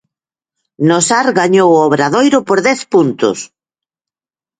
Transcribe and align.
No 0.89 0.95
Sar 1.07 1.27
gañou 1.39 1.69
o 1.73 1.81
Obradoiro 1.87 2.39
por 2.47 2.59
dez 2.67 2.79
puntos. 2.93 3.37